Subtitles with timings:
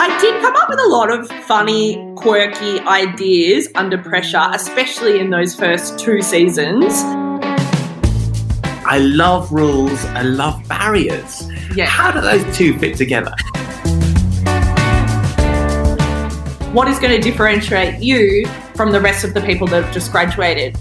[0.00, 5.30] I did come up with a lot of funny, quirky ideas under pressure, especially in
[5.30, 6.94] those first two seasons.
[8.86, 11.50] I love rules, I love barriers.
[11.74, 11.86] Yeah.
[11.86, 13.34] How do those two fit together?
[16.72, 18.46] What is going to differentiate you
[18.76, 20.76] from the rest of the people that have just graduated?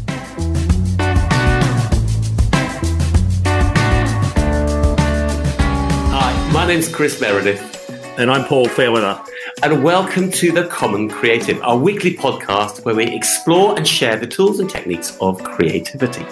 [6.13, 7.76] Hi, my name's Chris Meredith.
[8.17, 9.23] And I'm Paul Fairweather.
[9.61, 14.25] And welcome to The Common Creative, our weekly podcast where we explore and share the
[14.25, 16.25] tools and techniques of creativity.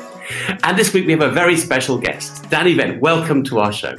[0.63, 2.99] And this week we have a very special guest, Dani Venn.
[3.01, 3.95] Welcome to our show.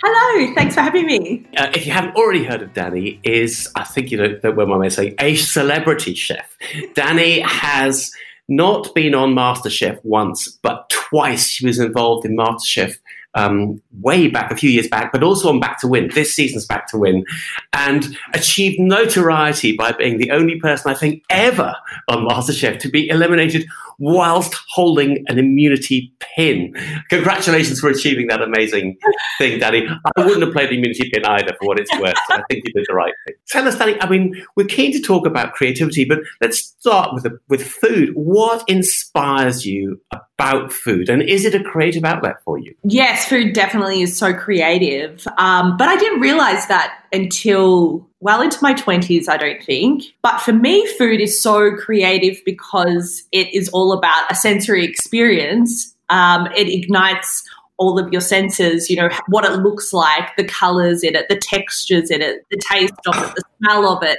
[0.00, 1.44] Hello, thanks for having me.
[1.56, 4.78] Uh, if you haven't already heard of Dani, is I think you know what I
[4.78, 6.56] may say, a celebrity chef.
[6.94, 8.12] Dani has
[8.48, 12.96] not been on MasterChef once, but twice she was involved in MasterChef
[13.34, 16.66] um, way back, a few years back, but also on Back to Win, this season's
[16.66, 17.24] Back to Win,
[17.72, 21.74] and achieved notoriety by being the only person I think ever
[22.08, 23.66] on MasterChef to be eliminated
[23.98, 26.74] whilst holding an immunity pin.
[27.10, 28.96] Congratulations for achieving that amazing
[29.38, 29.88] thing, Dani.
[30.16, 32.14] I wouldn't have played the immunity pin either for what it's worth.
[32.28, 33.34] So I think you did the right thing.
[33.48, 37.26] Tell us, Dani, I mean, we're keen to talk about creativity, but let's start with,
[37.48, 38.10] with food.
[38.14, 41.08] What inspires you about food?
[41.08, 42.74] And is it a creative outlet for you?
[42.84, 45.26] Yes, food definitely is so creative.
[45.38, 50.04] Um, but I didn't realize that until well into my 20s, I don't think.
[50.22, 55.94] But for me, food is so creative because it is all about a sensory experience.
[56.10, 57.44] Um, it ignites
[57.76, 61.36] all of your senses, you know, what it looks like, the colors in it, the
[61.36, 64.18] textures in it, the taste of it, the smell of it,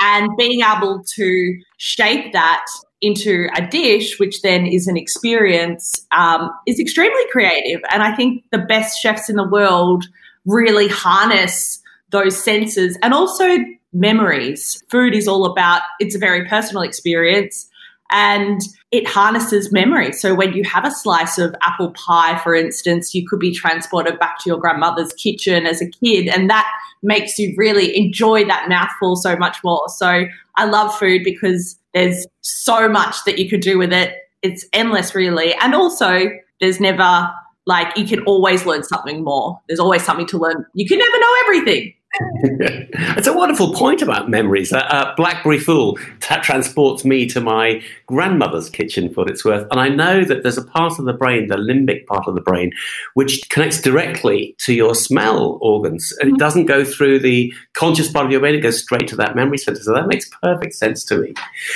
[0.00, 2.64] and being able to shape that
[3.00, 7.80] into a dish, which then is an experience, um, is extremely creative.
[7.92, 10.04] And I think the best chefs in the world
[10.44, 11.77] really harness
[12.10, 13.58] those senses and also
[13.92, 14.82] memories.
[14.90, 17.68] Food is all about, it's a very personal experience
[18.10, 20.12] and it harnesses memory.
[20.12, 24.18] So when you have a slice of apple pie, for instance, you could be transported
[24.18, 26.66] back to your grandmother's kitchen as a kid and that
[27.02, 29.82] makes you really enjoy that mouthful so much more.
[29.88, 30.24] So
[30.56, 34.14] I love food because there's so much that you could do with it.
[34.42, 35.54] It's endless, really.
[35.54, 36.30] And also,
[36.60, 37.30] there's never
[37.66, 39.60] like you can always learn something more.
[39.68, 40.64] There's always something to learn.
[40.74, 41.92] You can never know everything.
[42.20, 44.72] it's a wonderful point about memories.
[44.72, 49.66] Uh, uh, Blackberry Fool t- transports me to my grandmother's kitchen for what it's worth.
[49.70, 52.40] And I know that there's a part of the brain, the limbic part of the
[52.40, 52.72] brain,
[53.14, 56.12] which connects directly to your smell organs.
[56.20, 56.38] And it mm-hmm.
[56.38, 59.58] doesn't go through the conscious part of your brain, it goes straight to that memory
[59.58, 59.80] center.
[59.82, 61.34] So that makes perfect sense to me.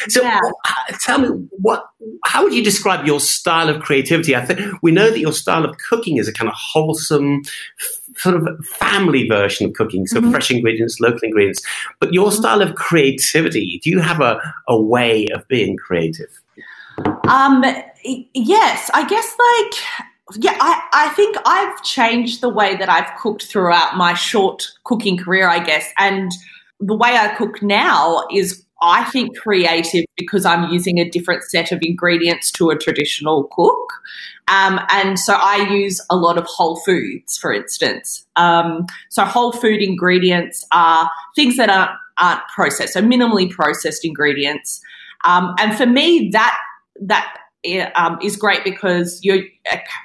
[0.08, 0.40] So yeah.
[0.66, 1.84] uh, tell me, what,
[2.24, 4.34] how would you describe your style of creativity?
[4.34, 7.42] I think we know that your style of cooking is a kind of wholesome,
[8.16, 10.30] sort of family version of cooking, so mm-hmm.
[10.30, 11.62] fresh ingredients, local ingredients.
[12.00, 12.40] But your mm-hmm.
[12.40, 16.40] style of creativity, do you have a, a way of being creative?
[17.28, 17.64] Um,
[18.34, 23.44] yes, I guess like yeah, I, I think I've changed the way that I've cooked
[23.44, 25.86] throughout my short cooking career, I guess.
[25.98, 26.30] And
[26.80, 31.70] the way I cook now is I think creative because I'm using a different set
[31.70, 33.92] of ingredients to a traditional cook.
[34.48, 38.26] Um, and so I use a lot of whole foods, for instance.
[38.34, 44.80] Um, so whole food ingredients are things that aren't, aren't processed, so minimally processed ingredients.
[45.24, 46.58] Um, and for me, that
[47.00, 47.36] that
[47.94, 49.44] um, is great because you're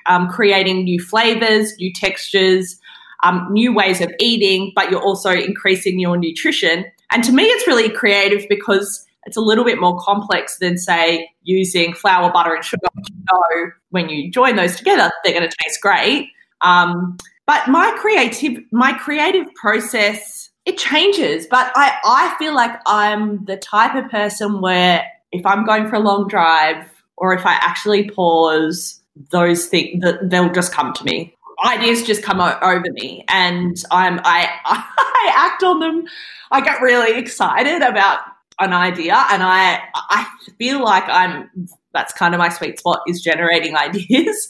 [0.05, 2.79] um, creating new flavors, new textures,
[3.23, 6.85] um, new ways of eating, but you're also increasing your nutrition.
[7.12, 11.29] And to me, it's really creative because it's a little bit more complex than, say,
[11.44, 12.88] using flour, butter, and sugar.
[12.95, 16.29] You know, when you join those together, they're going to taste great.
[16.62, 21.47] Um, but my creative, my creative process, it changes.
[21.50, 25.95] But I, I feel like I'm the type of person where if I'm going for
[25.95, 26.85] a long drive
[27.16, 29.01] or if I actually pause,
[29.31, 31.35] those things that they'll just come to me.
[31.66, 36.06] Ideas just come over me, and I'm I I act on them.
[36.51, 38.19] I get really excited about
[38.59, 40.27] an idea and I I
[40.57, 41.50] feel like I'm
[41.94, 44.48] that's kind of my sweet spot is generating ideas.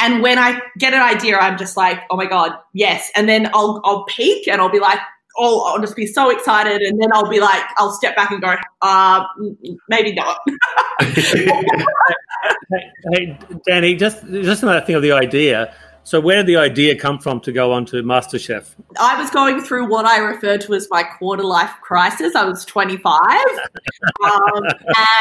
[0.00, 3.10] And when I get an idea, I'm just like, oh my God, yes.
[3.16, 5.00] And then I'll I'll peak and I'll be like,
[5.36, 6.82] oh, I'll just be so excited.
[6.82, 9.24] And then I'll be like, I'll step back and go, uh,
[9.88, 10.38] maybe not.
[11.00, 11.46] hey,
[13.68, 15.74] Dani, just just another thing of the idea.
[16.08, 18.74] So, where did the idea come from to go on to MasterChef?
[18.98, 22.34] I was going through what I refer to as my quarter life crisis.
[22.34, 23.12] I was 25,
[24.24, 24.62] um,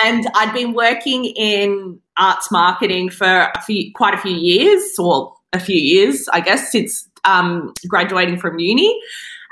[0.05, 5.35] and I'd been working in arts marketing for a few, quite a few years, or
[5.51, 8.97] a few years, I guess, since um, graduating from uni.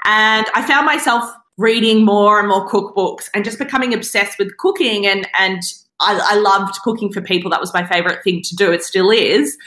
[0.05, 5.05] And I found myself reading more and more cookbooks and just becoming obsessed with cooking
[5.05, 5.61] and and
[5.99, 7.51] I, I loved cooking for people.
[7.51, 8.71] That was my favorite thing to do.
[8.71, 9.57] It still is.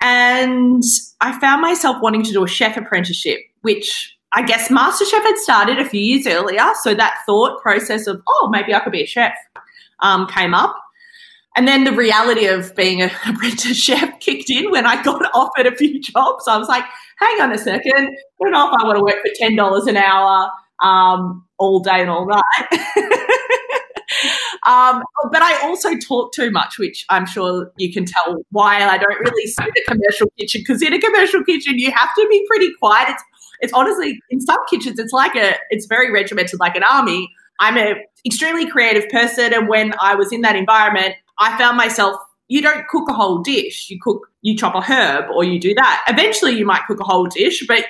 [0.00, 0.82] And
[1.20, 5.78] I found myself wanting to do a chef apprenticeship, which I guess MasterChef had started
[5.78, 6.64] a few years earlier.
[6.82, 9.34] So that thought process of, oh, maybe I could be a chef
[10.00, 10.76] um, came up.
[11.56, 15.66] And then the reality of being an apprentice chef kicked in when I got offered
[15.66, 16.48] a few jobs.
[16.48, 16.84] I was like,
[17.18, 19.96] hang on a second, I don't know if I want to work for $10 an
[19.96, 20.50] hour
[20.80, 22.42] um, all day and all night.
[24.66, 28.98] Um, but I also talk too much, which I'm sure you can tell why I
[28.98, 30.60] don't really in a commercial kitchen.
[30.60, 33.10] Because in a commercial kitchen, you have to be pretty quiet.
[33.10, 33.22] It's
[33.60, 37.30] it's honestly in some kitchens, it's like a it's very regimented, like an army.
[37.58, 42.20] I'm an extremely creative person, and when I was in that environment, I found myself.
[42.48, 43.88] You don't cook a whole dish.
[43.90, 46.04] You cook, you chop a herb, or you do that.
[46.08, 47.84] Eventually, you might cook a whole dish, but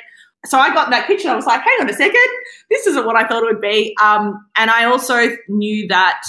[0.46, 1.30] so I got in that kitchen.
[1.30, 2.28] I was like, hang on a second,
[2.70, 3.94] this isn't what I thought it would be.
[4.02, 6.20] Um, and I also knew that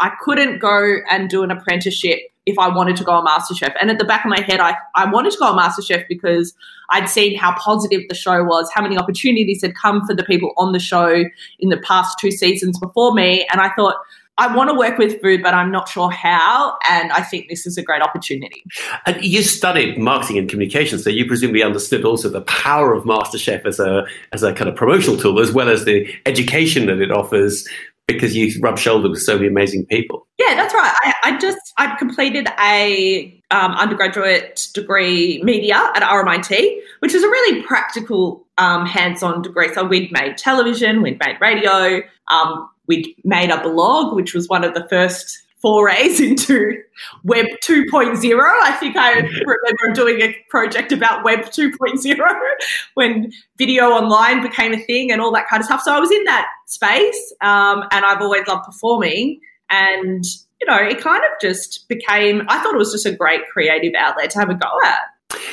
[0.00, 3.74] I couldn't go and do an apprenticeship if I wanted to go on MasterChef.
[3.80, 6.54] And at the back of my head, I, I wanted to go on MasterChef because
[6.90, 10.52] I'd seen how positive the show was, how many opportunities had come for the people
[10.56, 11.24] on the show
[11.58, 13.46] in the past two seasons before me.
[13.52, 13.96] And I thought,
[14.40, 16.78] I want to work with food, but I'm not sure how.
[16.88, 18.64] And I think this is a great opportunity.
[19.04, 23.66] And you studied marketing and communication, so you presumably understood also the power of MasterChef
[23.66, 27.10] as a as a kind of promotional tool, as well as the education that it
[27.10, 27.68] offers.
[28.12, 30.26] Because you rub shoulders with so many amazing people.
[30.38, 30.92] Yeah, that's right.
[31.02, 37.28] I, I just I completed a um, undergraduate degree media at RMIT, which is a
[37.28, 39.72] really practical, um, hands-on degree.
[39.74, 44.64] So we'd made television, we'd made radio, um, we made a blog, which was one
[44.64, 46.82] of the first forays into
[47.24, 48.40] Web 2.0.
[48.62, 52.18] I think I remember doing a project about Web 2.0
[52.94, 55.82] when video online became a thing and all that kind of stuff.
[55.82, 59.40] So I was in that space um, and I've always loved performing.
[59.70, 60.24] And,
[60.60, 63.92] you know, it kind of just became, I thought it was just a great creative
[63.96, 65.00] outlet to have a go at.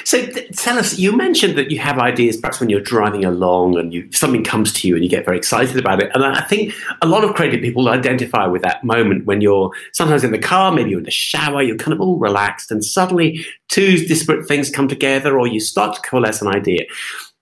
[0.03, 3.77] So th- tell us, you mentioned that you have ideas perhaps when you're driving along
[3.77, 6.09] and you, something comes to you and you get very excited about it.
[6.13, 10.23] And I think a lot of creative people identify with that moment when you're sometimes
[10.23, 13.45] in the car, maybe you're in the shower, you're kind of all relaxed, and suddenly
[13.67, 16.85] two disparate things come together or you start to coalesce an idea.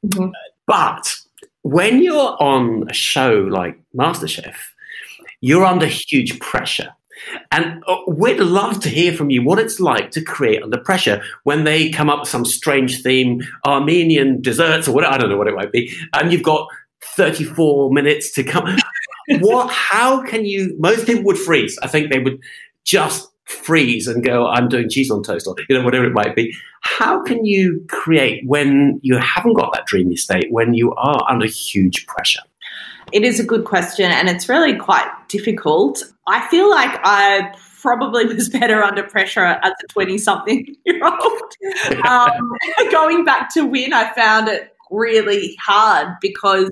[0.05, 0.31] Mm-hmm.
[0.67, 1.15] But
[1.61, 4.55] when you're on a show like MasterChef,
[5.41, 6.93] you're under huge pressure
[7.51, 11.21] and uh, we'd love to hear from you what it's like to create under pressure
[11.43, 15.37] when they come up with some strange theme, Armenian desserts or whatever, I don't know
[15.37, 16.67] what it might be, and you've got
[17.01, 18.77] 34 minutes to come.
[19.39, 21.77] what, how can you, most people would freeze.
[21.81, 22.41] I think they would
[22.83, 26.35] just freeze and go, I'm doing cheese on toast or, you know, whatever it might
[26.35, 26.55] be.
[26.81, 31.45] How can you create when you haven't got that dreamy state, when you are under
[31.45, 32.41] huge pressure?
[33.11, 36.03] It is a good question and it's really quite difficult.
[36.27, 41.41] I feel like I probably was better under pressure as a 20 something year old.
[42.07, 42.51] Um,
[42.91, 46.71] going back to win, I found it really hard because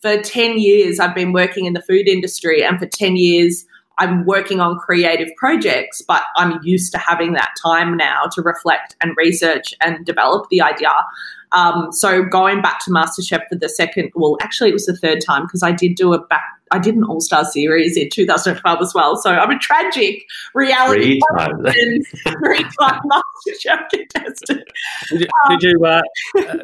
[0.00, 3.64] for 10 years I've been working in the food industry and for 10 years
[3.98, 8.96] I'm working on creative projects, but I'm used to having that time now to reflect
[9.00, 10.92] and research and develop the idea.
[11.52, 15.20] Um, so going back to MasterChef for the second, well, actually it was the third
[15.24, 18.80] time because I did do a back, I did an All Star series in 2012
[18.80, 19.16] as well.
[19.16, 20.24] So I'm a tragic
[20.54, 24.62] reality three time MasterChef contestant.
[25.10, 26.02] Did you, um, did you uh,
[26.38, 26.56] uh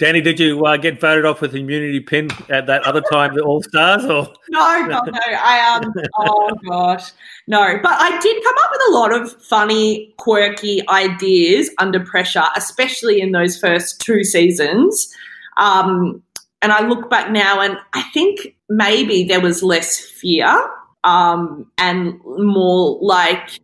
[0.00, 3.42] Dani, did you uh, get voted off with immunity pin at that other time, the
[3.42, 4.04] All Stars?
[4.04, 5.20] Or no, no, no.
[5.22, 7.12] I um, oh gosh,
[7.46, 7.78] no.
[7.80, 13.20] But I did come up with a lot of funny, quirky ideas under pressure, especially
[13.20, 15.14] in those first two seasons.
[15.58, 16.22] Um,
[16.60, 20.70] and I look back now, and I think maybe there was less fear
[21.04, 23.60] um, and more like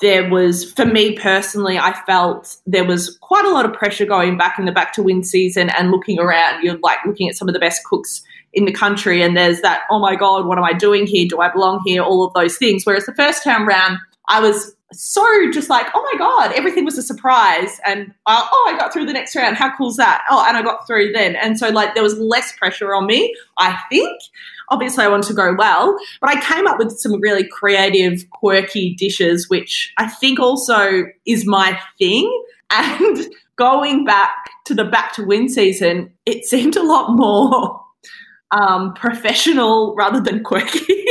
[0.00, 4.38] there was, for me personally, I felt there was quite a lot of pressure going
[4.38, 6.62] back in the back to win season and looking around.
[6.62, 8.22] You're like looking at some of the best cooks
[8.54, 11.26] in the country, and there's that, oh my God, what am I doing here?
[11.28, 12.02] Do I belong here?
[12.02, 12.84] All of those things.
[12.84, 13.98] Whereas the first time round,
[14.28, 17.78] I was so just like, oh my God, everything was a surprise.
[17.84, 19.56] And uh, oh, I got through the next round.
[19.56, 20.24] How cool's that?
[20.30, 21.36] Oh, and I got through then.
[21.36, 24.18] And so, like, there was less pressure on me, I think.
[24.70, 28.94] Obviously, I wanted to go well, but I came up with some really creative, quirky
[28.94, 32.44] dishes, which I think also is my thing.
[32.70, 33.16] And
[33.56, 34.30] going back
[34.66, 37.82] to the back to win season, it seemed a lot more
[38.50, 40.84] um, professional rather than quirky.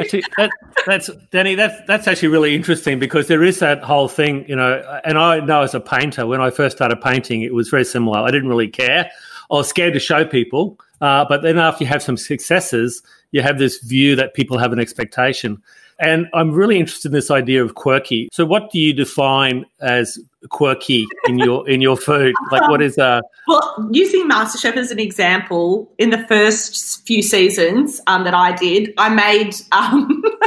[0.00, 0.50] actually, that,
[0.86, 1.56] that's Dani.
[1.56, 5.00] That's that's actually really interesting because there is that whole thing, you know.
[5.04, 8.18] And I know as a painter, when I first started painting, it was very similar.
[8.18, 9.10] I didn't really care.
[9.50, 10.78] Or scared to show people.
[11.00, 14.72] Uh, but then after you have some successes, you have this view that people have
[14.72, 15.62] an expectation.
[15.98, 18.28] And I'm really interested in this idea of quirky.
[18.30, 20.18] So, what do you define as
[20.50, 22.34] quirky in your in your food?
[22.52, 23.22] Like, what is uh?
[23.48, 28.92] Well, using MasterChef as an example, in the first few seasons um, that I did,
[28.98, 30.22] I made um,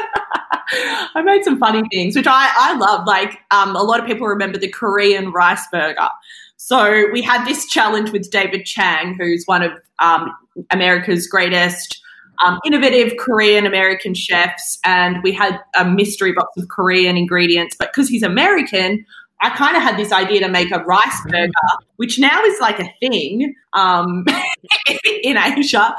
[1.15, 3.07] I made some funny things, which I I love.
[3.07, 6.09] Like, um, a lot of people remember the Korean rice burger.
[6.61, 10.29] So we had this challenge with David Chang, who's one of um,
[10.71, 12.01] America's greatest
[12.45, 17.77] um, innovative Korean American chefs, and we had a mystery box of Korean ingredients.
[17.79, 19.05] But because he's American,
[19.41, 21.49] I kind of had this idea to make a rice burger,
[21.95, 24.25] which now is like a thing um,
[25.23, 25.95] in Asia.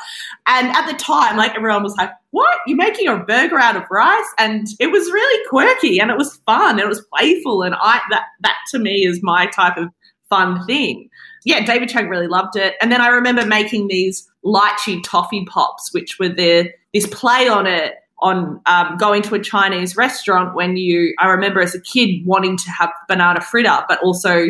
[0.47, 2.59] And at the time, like everyone was like, "What?
[2.67, 6.37] You're making a burger out of rice?" And it was really quirky, and it was
[6.45, 9.89] fun, and it was playful, and I that that to me is my type of
[10.31, 11.11] fun thing
[11.45, 12.77] yeah, David Chang really loved it.
[12.81, 17.67] And then I remember making these lychee toffee pops, which were the this play on
[17.67, 21.15] it on um, going to a Chinese restaurant when you.
[21.19, 24.49] I remember as a kid wanting to have banana fritter, but also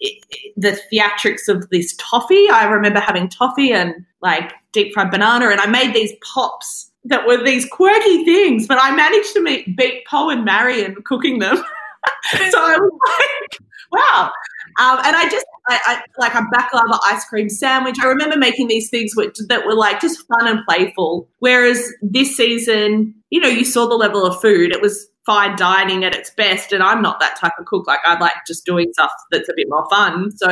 [0.00, 2.48] it, the theatrics of this toffee.
[2.50, 7.26] I remember having toffee and like deep fried banana, and I made these pops that
[7.26, 11.56] were these quirky things, but I managed to meet, beat Poh and Marion cooking them.
[12.50, 13.60] so I was like,
[13.92, 14.32] wow.
[14.78, 17.96] Um, and I just, I, I, like a baklava ice cream sandwich.
[18.00, 21.28] I remember making these things which, that were like just fun and playful.
[21.38, 24.72] Whereas this season, you know, you saw the level of food.
[24.72, 26.72] It was fine dining at its best.
[26.72, 27.86] And I'm not that type of cook.
[27.86, 30.30] Like I like just doing stuff that's a bit more fun.
[30.36, 30.48] So,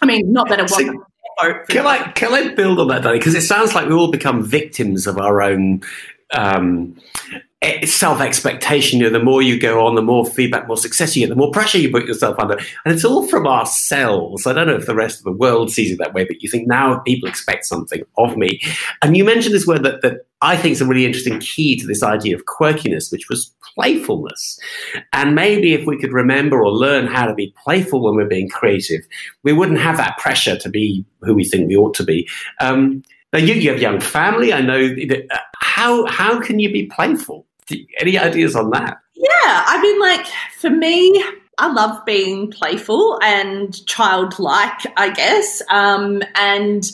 [0.00, 1.02] I mean, not that it wasn't.
[1.68, 3.14] Can I can I build on that, Dani?
[3.14, 5.82] Because it sounds like we all become victims of our own
[6.32, 6.96] um,
[7.84, 9.00] self expectation.
[9.00, 11.36] You know, the more you go on, the more feedback, more success you get, the
[11.36, 12.58] more pressure you put yourself under.
[12.84, 14.46] And it's all from ourselves.
[14.46, 16.48] I don't know if the rest of the world sees it that way, but you
[16.48, 18.60] think now people expect something of me.
[19.02, 21.86] And you mentioned this word that, that I think is a really interesting key to
[21.86, 24.58] this idea of quirkiness, which was playfulness.
[25.12, 28.48] And maybe if we could remember or learn how to be playful when we're being
[28.48, 29.02] creative,
[29.44, 32.28] we wouldn't have that pressure to be who we think we ought to be.
[32.60, 33.02] Um,
[33.32, 34.52] now you, you have young family.
[34.52, 34.88] I know.
[34.88, 37.46] That, uh, how how can you be playful?
[37.98, 38.98] Any ideas on that?
[39.14, 40.26] Yeah, I mean, like
[40.58, 41.22] for me,
[41.58, 45.62] I love being playful and childlike, I guess.
[45.70, 46.84] Um, and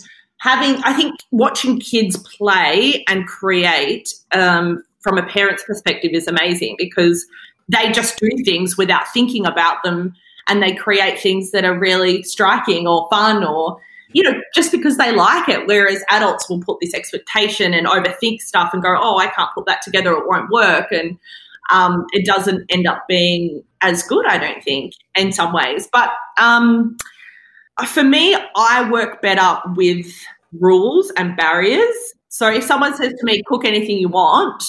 [0.41, 6.77] having, I think, watching kids play and create um, from a parent's perspective is amazing
[6.79, 7.25] because
[7.69, 10.15] they just do things without thinking about them
[10.49, 13.79] and they create things that are really striking or fun or
[14.13, 15.67] you know, just because they like it.
[15.67, 19.67] Whereas adults will put this expectation and overthink stuff and go, oh, I can't put
[19.67, 20.91] that together, it won't work.
[20.91, 21.19] And
[21.71, 25.89] um, it doesn't end up being as good, I don't think, in some ways.
[25.93, 26.11] But
[26.41, 26.97] um,
[27.87, 30.07] for me, I work better with
[30.53, 31.95] rules and barriers.
[32.29, 34.63] So if someone says to me, cook anything you want,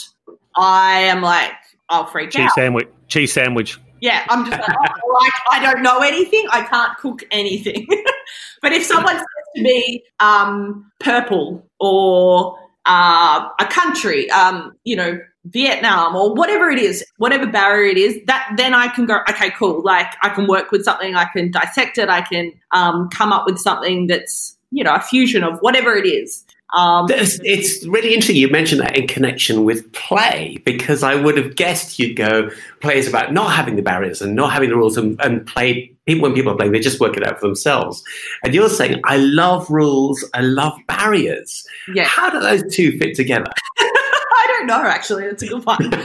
[0.56, 1.52] I am like,
[1.90, 2.52] I'll freak Cheese out.
[2.56, 2.88] sandwich.
[3.08, 3.80] Cheese sandwich.
[4.02, 6.46] Yeah, I'm just like, oh, like, I don't know anything.
[6.52, 7.88] I can't cook anything.
[8.62, 9.26] but if someone says
[9.56, 16.80] to me, um, purple or uh, a country, um, you know, Vietnam or whatever it
[16.80, 19.82] is, whatever barrier it is, that then I can go, okay, cool.
[19.84, 23.46] Like I can work with something, I can dissect it, I can um, come up
[23.46, 26.46] with something that's, you know, a fusion of whatever it is.
[26.76, 31.56] Um, it's really interesting you mentioned that in connection with play because I would have
[31.56, 34.96] guessed you'd go play is about not having the barriers and not having the rules
[34.96, 38.04] and, and play people when people are playing they just work it out for themselves.
[38.44, 41.66] And you're saying I love rules I love barriers.
[41.94, 42.06] Yeah.
[42.06, 43.52] How do those two fit together?
[43.80, 45.28] I don't know actually.
[45.28, 45.84] That's a good one.
[45.86, 46.00] Um,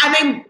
[0.00, 0.46] I mean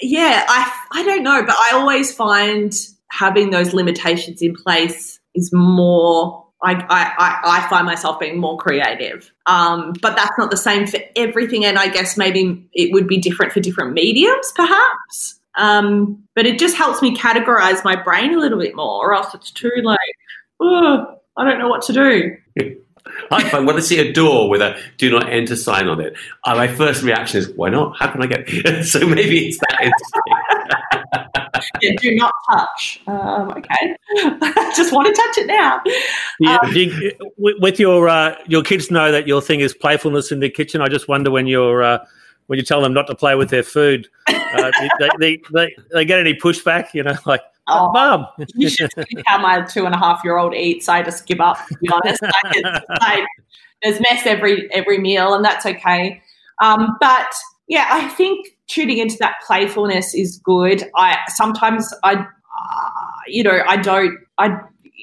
[0.00, 2.74] yeah I I don't know but I always find
[3.10, 9.32] having those limitations in place is more I, I, I find myself being more creative.
[9.46, 11.64] Um, but that's not the same for everything.
[11.64, 15.40] And I guess maybe it would be different for different mediums, perhaps.
[15.56, 19.34] Um, but it just helps me categorize my brain a little bit more, or else
[19.34, 19.98] it's too like,
[20.60, 22.36] oh, I don't know what to do.
[23.30, 26.14] I find when I see a door with a "Do not enter" sign on it,
[26.44, 27.96] uh, my first reaction is, "Why not?
[27.98, 29.92] How can I get?" so maybe it's that.
[31.80, 33.00] yeah, do not touch.
[33.06, 33.96] Um, okay,
[34.76, 35.80] just want to touch it now.
[36.40, 40.40] Yeah, um, you, with your uh, your kids know that your thing is playfulness in
[40.40, 40.80] the kitchen.
[40.80, 42.04] I just wonder when you're uh,
[42.46, 46.04] when you tell them not to play with their food, uh, they, they, they, they
[46.04, 46.94] get any pushback.
[46.94, 48.26] You know, like Oh, Mom.
[48.54, 50.88] you should see how my two and a half year old eats.
[50.88, 52.22] I just give up, to be honest.
[52.22, 52.64] Like,
[53.00, 53.24] like,
[53.82, 56.20] there's mess every every meal, and that's okay.
[56.60, 57.28] Um, but
[57.68, 60.84] yeah, I think tuning into that playfulness is good.
[60.96, 62.26] I sometimes I, uh,
[63.26, 64.18] you know, I don't.
[64.38, 64.58] I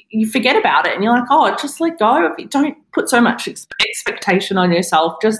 [0.09, 2.33] you forget about it and you're like, oh, just let go.
[2.49, 5.17] Don't put so much ex- expectation on yourself.
[5.21, 5.39] Just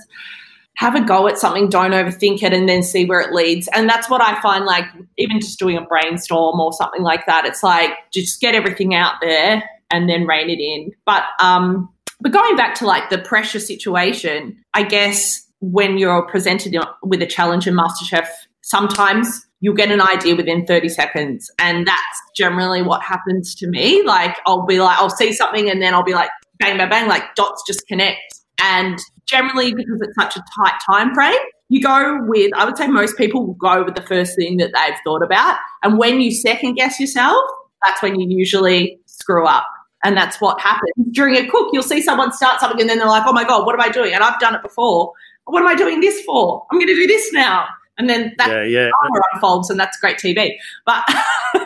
[0.78, 3.68] have a go at something, don't overthink it, and then see where it leads.
[3.74, 4.86] And that's what I find like,
[5.18, 9.16] even just doing a brainstorm or something like that, it's like just get everything out
[9.22, 10.92] there and then rein it in.
[11.06, 11.90] But, um,
[12.22, 17.28] but going back to like the pressure situation, I guess when you're presented with a
[17.28, 18.28] challenge in MasterChef,
[18.62, 21.52] sometimes you'll get an idea within 30 seconds.
[21.60, 24.04] And that's generally what happens to me.
[24.04, 27.08] Like, I'll be like, I'll see something and then I'll be like, bang, bang, bang,
[27.08, 28.20] like dots just connect.
[28.62, 31.40] And generally, because it's such a tight time frame,
[31.70, 34.72] you go with, I would say most people will go with the first thing that
[34.74, 35.58] they've thought about.
[35.84, 37.44] And when you second guess yourself,
[37.86, 39.68] that's when you usually screw up.
[40.04, 41.70] And that's what happens during a cook.
[41.74, 43.90] You'll see someone start something and then they're like, oh my God, what am I
[43.90, 44.14] doing?
[44.14, 45.14] And I've done it before.
[45.52, 46.66] What am I doing this for?
[46.72, 47.68] I'm going to do this now
[48.00, 48.90] and then that yeah, yeah.
[49.34, 50.56] unfolds, and that's great TV.
[50.86, 51.60] But uh,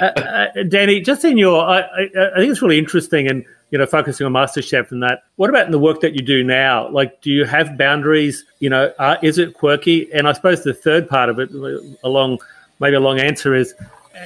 [0.00, 2.02] uh, Dani, just in your, I, I,
[2.34, 5.24] I, think it's really interesting, and you know, focusing on MasterChef and that.
[5.36, 6.88] What about in the work that you do now?
[6.88, 8.44] Like, do you have boundaries?
[8.60, 10.10] You know, uh, is it quirky?
[10.12, 11.50] And I suppose the third part of it,
[12.04, 12.38] along
[12.78, 13.74] maybe a long answer, is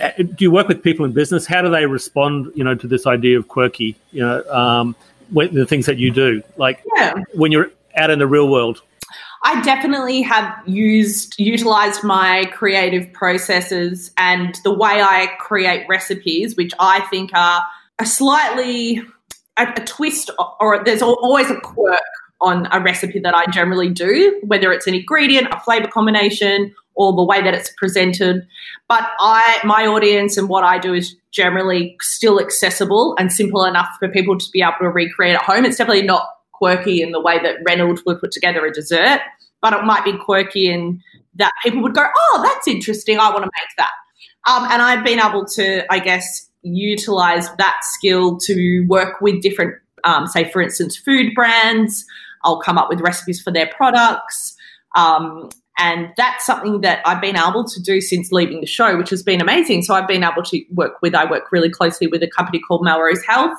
[0.02, 1.46] uh, do you work with people in business?
[1.46, 2.52] How do they respond?
[2.54, 3.96] You know, to this idea of quirky?
[4.12, 4.94] You know, um,
[5.30, 7.14] the things that you do, like yeah.
[7.34, 8.82] when you're out in the real world.
[9.44, 16.72] I definitely have used utilized my creative processes and the way I create recipes, which
[16.78, 17.62] I think are
[17.98, 19.00] a slightly
[19.58, 20.30] a, a twist
[20.60, 22.00] or there's always a quirk
[22.40, 27.14] on a recipe that I generally do, whether it's an ingredient, a flavor combination, or
[27.14, 28.46] the way that it's presented.
[28.88, 33.88] But I, my audience and what I do is generally still accessible and simple enough
[34.00, 35.64] for people to be able to recreate at home.
[35.64, 39.20] It's definitely not quirky in the way that Reynolds would put together a dessert,
[39.62, 41.00] but it might be quirky in
[41.36, 43.18] that people would go, oh, that's interesting.
[43.20, 43.92] I want to make that.
[44.48, 49.76] Um, and I've been able to, I guess, utilize that skill to work with different,
[50.02, 52.04] um, say, for instance, food brands.
[52.42, 54.56] I'll come up with recipes for their products.
[54.96, 59.10] Um, and that's something that I've been able to do since leaving the show, which
[59.10, 59.82] has been amazing.
[59.82, 62.84] So I've been able to work with, I work really closely with a company called
[62.84, 63.56] Melrose Health.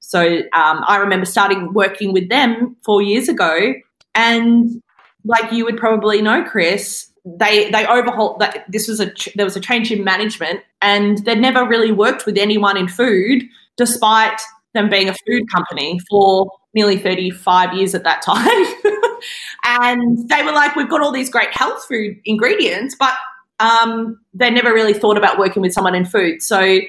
[0.00, 3.74] So um, I remember starting working with them four years ago,
[4.14, 4.82] and
[5.24, 8.64] like you would probably know, Chris, they they overhauled that.
[8.68, 12.36] This was a there was a change in management, and they'd never really worked with
[12.36, 13.44] anyone in food,
[13.76, 14.40] despite
[14.74, 18.66] them being a food company for nearly 35 years at that time.
[19.64, 23.14] and they were like, we've got all these great health food ingredients, but
[23.60, 26.42] um, they never really thought about working with someone in food.
[26.42, 26.80] So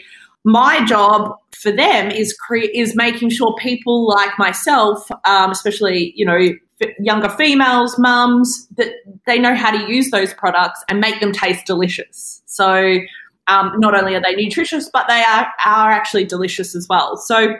[0.44, 6.26] my job for them is cre- is making sure people like myself, um, especially you
[6.26, 6.50] know
[6.82, 8.94] f- younger females, mums, that
[9.26, 12.42] they know how to use those products and make them taste delicious.
[12.46, 12.98] So
[13.48, 17.18] um, not only are they nutritious, but they are are actually delicious as well.
[17.18, 17.56] So.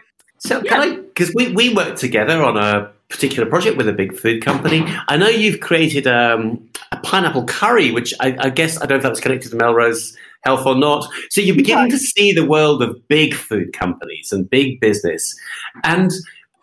[0.46, 0.70] So, yeah.
[0.70, 0.96] can I?
[0.98, 4.84] Because we, we worked together on a particular project with a big food company.
[5.08, 8.96] I know you've created um, a pineapple curry, which I, I, guess I don't know
[8.98, 11.08] if that was connected to Melrose health or not.
[11.30, 15.40] So you're beginning to see the world of big food companies and big business.
[15.84, 16.12] And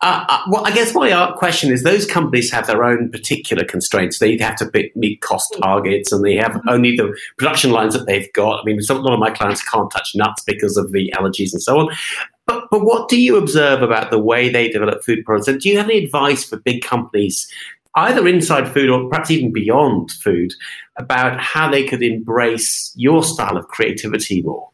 [0.03, 4.19] uh, uh, well, I guess my question is those companies have their own particular constraints.
[4.19, 6.69] They have to meet cost targets and they have mm-hmm.
[6.71, 8.61] only the production lines that they've got.
[8.61, 11.53] I mean, some, a lot of my clients can't touch nuts because of the allergies
[11.53, 11.89] and so on.
[12.71, 15.49] But, what do you observe about the way they develop food products?
[15.49, 17.51] And do you have any advice for big companies
[17.97, 20.53] either inside food or perhaps even beyond food,
[20.97, 24.69] about how they could embrace your style of creativity more?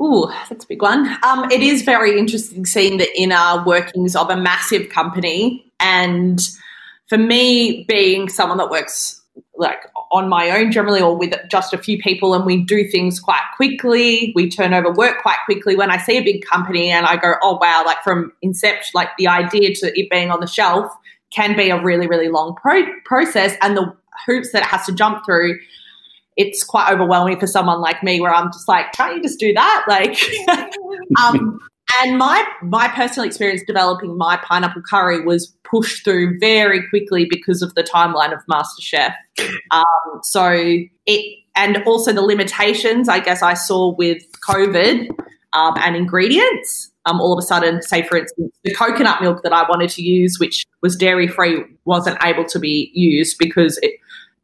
[0.00, 1.06] Ooh, that's a big one.
[1.22, 5.72] Um, it is very interesting seeing the inner workings of a massive company.
[5.80, 6.38] And
[7.08, 9.22] for me, being someone that works
[9.58, 9.78] like
[10.12, 13.42] on my own generally or with just a few people and we do things quite
[13.56, 17.16] quickly we turn over work quite quickly when i see a big company and i
[17.16, 20.92] go oh wow like from inception like the idea to it being on the shelf
[21.30, 23.56] can be a really, really long pro- process.
[23.60, 23.94] And the
[24.26, 25.58] hoops that it has to jump through,
[26.36, 29.52] it's quite overwhelming for someone like me where I'm just like, can't you just do
[29.54, 29.84] that?
[29.88, 30.18] Like,
[31.22, 31.58] um,
[31.98, 37.62] and my my personal experience developing my pineapple curry was pushed through very quickly because
[37.62, 39.14] of the timeline of MasterChef.
[39.70, 40.50] Um, so
[41.06, 45.10] it and also the limitations I guess I saw with COVID
[45.52, 49.52] um, and ingredients um, all of a sudden, say for instance, the coconut milk that
[49.52, 53.94] I wanted to use, which was dairy free, wasn't able to be used because it,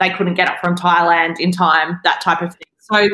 [0.00, 2.66] they couldn't get it from Thailand in time, that type of thing.
[2.78, 3.09] So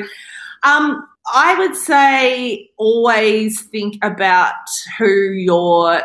[0.62, 4.54] um, I would say always think about
[4.98, 6.02] who you're,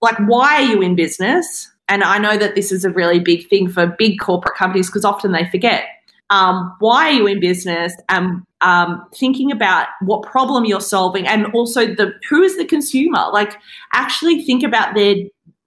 [0.00, 1.70] like, why are you in business?
[1.88, 5.04] And I know that this is a really big thing for big corporate companies because
[5.04, 5.84] often they forget.
[6.30, 11.46] Um, why are you in business and um, thinking about what problem you're solving and
[11.52, 13.58] also the who is the consumer like
[13.92, 15.16] actually think about their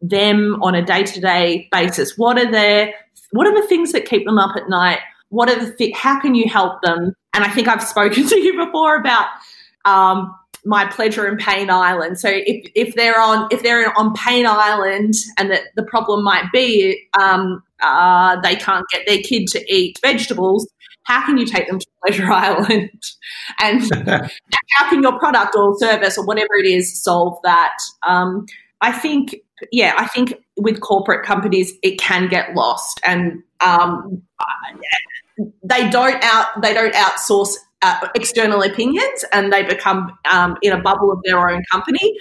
[0.02, 2.93] them on a day-to-day basis what are their
[3.32, 6.36] what are the things that keep them up at night what are the how can
[6.36, 9.28] you help them and i think i've spoken to you before about
[9.86, 10.34] um,
[10.66, 15.14] my pleasure and pain island so if, if they're on if they're on pain island
[15.38, 20.00] and that the problem might be um, uh, they can't get their kid to eat
[20.02, 20.68] vegetables
[21.06, 23.02] how can you take them to Pleasure Island?
[23.62, 23.82] and
[24.74, 27.76] how can your product or service or whatever it is solve that?
[28.06, 28.46] Um,
[28.82, 29.36] I think,
[29.72, 34.22] yeah, I think with corporate companies, it can get lost, and um,
[35.63, 40.82] they don't out they don't outsource uh, external opinions, and they become um, in a
[40.82, 42.17] bubble of their own company,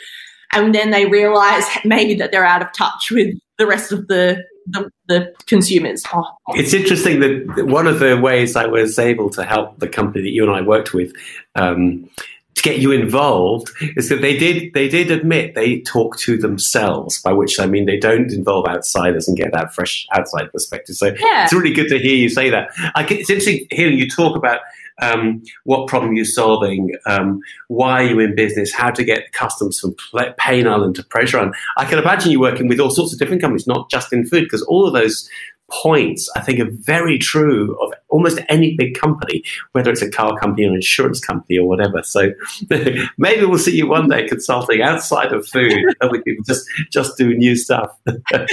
[0.53, 4.45] and then they realize maybe that they're out of touch with the rest of the
[4.67, 6.05] the, the consumers.
[6.13, 6.25] Oh.
[6.51, 10.31] It's interesting that one of the ways I was able to help the company that
[10.31, 11.13] you and I worked with
[11.55, 12.09] um,
[12.55, 17.21] to get you involved is that they did they did admit they talk to themselves,
[17.21, 20.97] by which I mean they don't involve outsiders and get that fresh outside perspective.
[20.97, 21.45] So yeah.
[21.45, 22.71] it's really good to hear you say that.
[22.95, 24.61] I, it's interesting hearing you talk about
[25.03, 29.97] um, what problem you're solving, um, why you're in business, how to get customers from
[30.39, 31.55] Pain Island to Pressure Island.
[31.77, 34.45] I can imagine you working with all sorts of different companies, not just in food,
[34.45, 35.29] because all of those
[35.71, 40.39] points I think are very true of almost any big company, whether it's a car
[40.39, 42.03] company or an insurance company or whatever.
[42.03, 42.31] So
[43.19, 47.35] maybe we'll see you one day consulting outside of food, helping people just just do
[47.35, 47.97] new stuff.
[48.07, 48.47] well,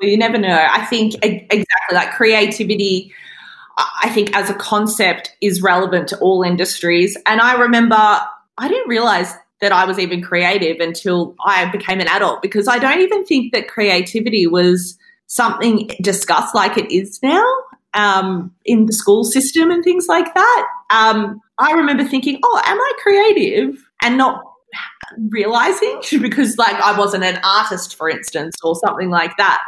[0.00, 0.66] you never know.
[0.70, 3.12] I think exactly like creativity
[4.02, 7.16] I think as a concept is relevant to all industries.
[7.26, 12.08] And I remember I didn't realize that I was even creative until I became an
[12.08, 14.98] adult because I don't even think that creativity was
[15.30, 17.46] something discussed like it is now
[17.94, 20.68] um, in the school system and things like that.
[20.90, 23.88] Um, I remember thinking, oh, am I creative?
[24.02, 24.42] And not
[25.28, 29.60] realizing because, like, I wasn't an artist, for instance, or something like that.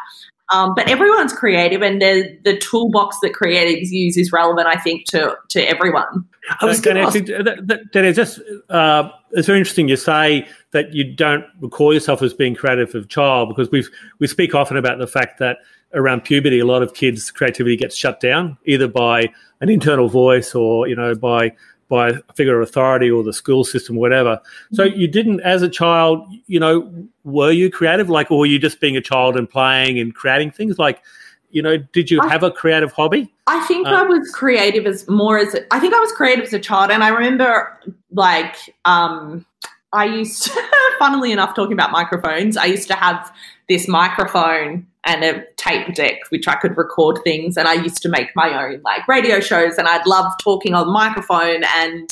[0.53, 5.07] Um, but everyone's creative, and the the toolbox that creatives use is relevant, I think,
[5.07, 6.29] to to everyone.
[6.61, 9.89] I was going to ask that, that, that is just uh, it's very interesting.
[9.89, 13.87] You say that you don't recall yourself as being creative as a child because we
[14.19, 15.59] we speak often about the fact that
[15.95, 19.29] around puberty, a lot of kids' creativity gets shut down either by
[19.61, 21.53] an internal voice or you know by
[21.93, 24.41] by a figure of authority or the school system, whatever.
[24.73, 24.99] So mm-hmm.
[24.99, 26.91] you didn't, as a child, you know,
[27.23, 28.09] were you creative?
[28.09, 30.79] Like, or were you just being a child and playing and creating things?
[30.79, 31.03] Like,
[31.51, 33.31] you know, did you I, have a creative hobby?
[33.47, 36.55] I think um, I was creative as more as I think I was creative as
[36.55, 37.79] a child, and I remember
[38.11, 38.57] like
[38.87, 39.45] um,
[39.93, 40.63] I used, to,
[40.99, 42.57] funnily enough, talking about microphones.
[42.57, 43.33] I used to have
[43.69, 48.09] this microphone and a tape deck which I could record things and I used to
[48.09, 52.09] make my own like radio shows and I'd love talking on the microphone and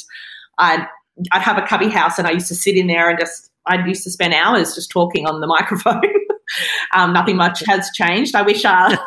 [0.58, 0.86] I'd
[1.32, 3.86] I'd have a cubby house and I used to sit in there and just I'd
[3.86, 6.02] used to spend hours just talking on the microphone.
[6.94, 8.34] um, nothing much has changed.
[8.34, 8.96] I wish, uh,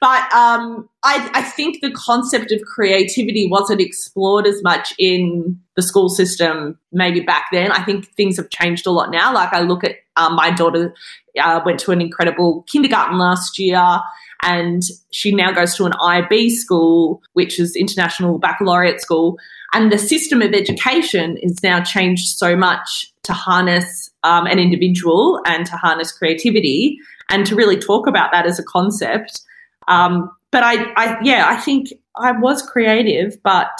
[0.00, 5.82] but um, I, I, think the concept of creativity wasn't explored as much in the
[5.82, 7.72] school system maybe back then.
[7.72, 9.32] I think things have changed a lot now.
[9.32, 10.94] Like I look at um, my daughter
[11.40, 14.00] uh, went to an incredible kindergarten last year.
[14.44, 14.82] And
[15.12, 19.38] she now goes to an IB school, which is International Baccalaureate School.
[19.72, 25.40] And the system of education is now changed so much to harness um, an individual
[25.46, 26.98] and to harness creativity
[27.30, 29.40] and to really talk about that as a concept.
[29.88, 33.70] Um, but I, I, yeah, I think I was creative, but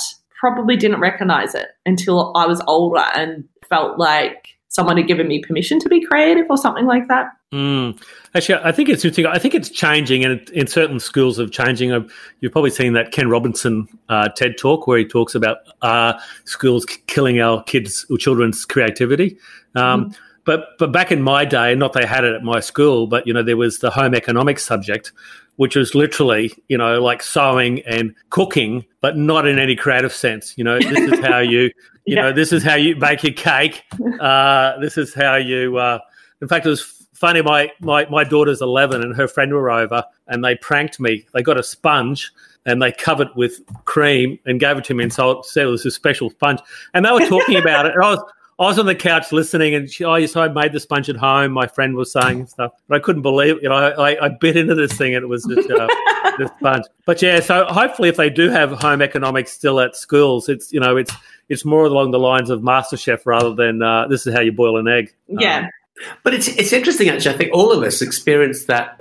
[0.41, 5.39] probably didn't recognize it until I was older and felt like someone had given me
[5.39, 7.27] permission to be creative or something like that.
[7.53, 8.03] Mm.
[8.35, 9.27] Actually, I think it's interesting.
[9.27, 11.91] I think it's changing, and in certain schools of changing.
[12.41, 16.87] You've probably seen that Ken Robinson uh, TED talk where he talks about uh, schools
[17.07, 19.37] killing our kids or children's creativity.
[19.75, 20.17] Um, mm.
[20.45, 23.33] But but back in my day, not they had it at my school, but you
[23.33, 25.13] know there was the home economics subject,
[25.57, 30.57] which was literally you know like sewing and cooking, but not in any creative sense.
[30.57, 31.71] You know, this is how you
[32.05, 32.23] you yeah.
[32.23, 33.83] know this is how you bake your cake.
[34.21, 35.77] Uh, this is how you.
[35.77, 35.99] Uh,
[36.41, 37.43] in fact, it was funny.
[37.43, 41.27] My, my my daughter's eleven, and her friend were over, and they pranked me.
[41.33, 42.31] They got a sponge
[42.65, 45.71] and they covered it with cream and gave it to me and so said it
[45.71, 46.61] was a special sponge.
[46.95, 47.95] And they were talking about it.
[47.95, 48.23] And I was
[48.59, 51.17] I was on the couch listening, and she, oh, yes, I made the sponge at
[51.17, 51.51] home.
[51.51, 53.57] My friend was saying stuff, but I couldn't believe.
[53.61, 55.89] You know, I, I bit into this thing, and it was just uh,
[56.39, 56.85] this sponge.
[57.05, 60.79] But yeah, so hopefully, if they do have home economics still at schools, it's you
[60.79, 61.13] know, it's
[61.53, 64.77] it's more along the lines of MasterChef rather than uh, this is how you boil
[64.79, 65.15] an egg.
[65.29, 65.59] Yeah.
[65.59, 65.69] Um,
[66.25, 67.35] but it's it's interesting actually.
[67.35, 68.99] I think all of us experience that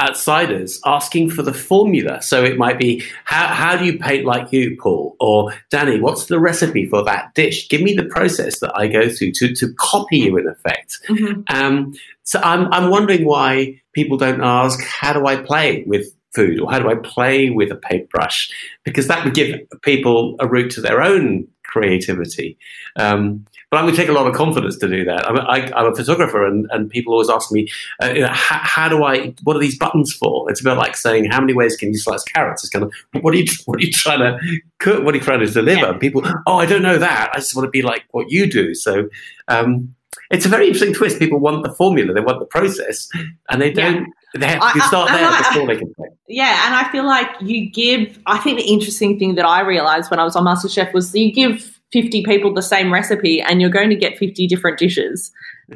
[0.00, 2.20] outsiders asking for the formula.
[2.22, 5.16] So it might be, how, how do you paint like you, Paul?
[5.20, 7.68] Or Dani, what's the recipe for that dish?
[7.68, 10.98] Give me the process that I go through to, to copy you in effect.
[11.08, 11.42] Mm-hmm.
[11.54, 16.60] Um, so I'm, I'm wondering why people don't ask, how do I play with food
[16.60, 18.50] or how do I play with a paintbrush?
[18.84, 22.56] Because that would give people a route to their own creativity.
[22.94, 25.28] Um, but I would take a lot of confidence to do that.
[25.28, 27.68] I'm, I, am a photographer, and, and people always ask me,
[28.00, 29.34] uh, you know, how, how, do I?
[29.42, 30.48] What are these buttons for?
[30.48, 32.62] It's a bit like saying, how many ways can you slice carrots?
[32.62, 34.38] It's kind of, what are you, what are you trying to
[34.78, 35.04] cook?
[35.04, 35.98] What are you trying to deliver?
[35.98, 37.30] People, oh, I don't know that.
[37.32, 38.74] I just want to be like what you do.
[38.74, 39.08] So.
[39.48, 39.94] Um,
[40.30, 41.18] it's a very interesting twist.
[41.18, 43.08] People want the formula, they want the process,
[43.50, 44.06] and they don't.
[44.34, 44.40] Yeah.
[44.40, 45.92] They have to start I, there I, before they can.
[46.34, 48.18] Yeah, and I feel like you give.
[48.26, 51.32] I think the interesting thing that I realized when I was on MasterChef was you
[51.32, 55.30] give 50 people the same recipe and you're going to get 50 different dishes.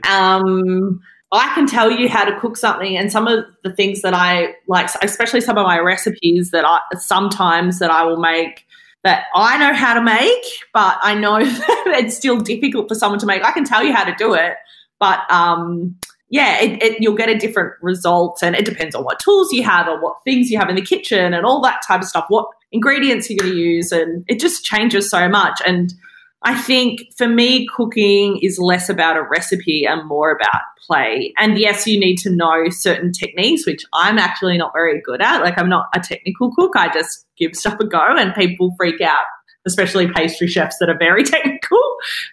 [0.08, 4.14] Um, I can tell you how to cook something, and some of the things that
[4.14, 8.66] I like, especially some of my recipes that I sometimes that I will make
[9.04, 10.44] that I know how to make,
[10.74, 13.44] but I know that it's still difficult for someone to make.
[13.44, 14.54] I can tell you how to do it,
[14.98, 15.96] but um,
[16.30, 19.62] yeah, it, it, you'll get a different result, and it depends on what tools you
[19.62, 22.26] have or what things you have in the kitchen and all that type of stuff.
[22.28, 25.60] What ingredients you're going to use, and it just changes so much.
[25.64, 25.94] And
[26.42, 31.32] I think for me, cooking is less about a recipe and more about play.
[31.38, 35.40] And yes, you need to know certain techniques, which I'm actually not very good at.
[35.40, 36.72] Like, I'm not a technical cook.
[36.76, 39.24] I just give stuff a go, and people freak out,
[39.66, 41.82] especially pastry chefs that are very technical.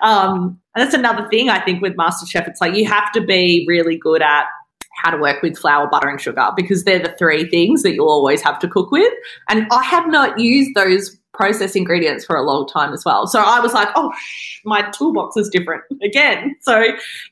[0.01, 2.47] Um, and that's another thing I think with MasterChef.
[2.47, 4.45] It's like you have to be really good at
[4.95, 8.09] how to work with flour, butter, and sugar because they're the three things that you'll
[8.09, 9.13] always have to cook with.
[9.49, 13.27] And I have not used those process ingredients for a long time as well.
[13.27, 16.55] So I was like, oh, shh, my toolbox is different again.
[16.61, 16.81] So,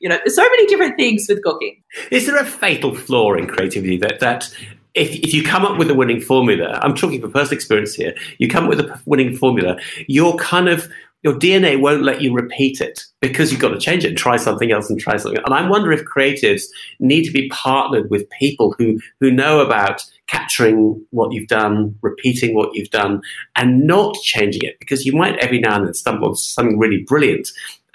[0.00, 1.82] you know, there's so many different things with cooking.
[2.10, 4.54] Is there a fatal flaw in creativity that, that
[4.94, 8.14] if, if you come up with a winning formula, I'm talking from personal experience here,
[8.38, 10.88] you come up with a winning formula, you're kind of
[11.24, 14.36] your DNA won't let you repeat it because you've got to change it and try
[14.36, 15.38] something else and try something.
[15.38, 15.46] Else.
[15.46, 16.64] And I wonder if creatives
[17.00, 22.54] need to be partnered with people who who know about capturing what you've done, repeating
[22.54, 23.22] what you've done,
[23.56, 27.02] and not changing it because you might every now and then stumble on something really
[27.08, 27.48] brilliant